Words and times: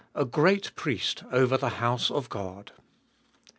A 0.15 0.25
GREAT 0.25 0.71
PRIEST 0.75 1.23
OVER 1.31 1.57
THE 1.59 1.69
HOUSE 1.77 2.09
OF 2.09 2.27
GOD. 2.27 2.71